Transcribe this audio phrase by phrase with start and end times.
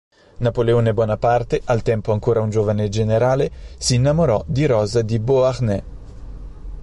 [0.39, 5.83] Napoleone Bonaparte, al tempo ancora un giovane generale, si innamorò di Rosa di Beauharnais.